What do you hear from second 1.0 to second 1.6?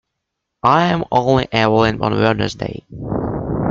only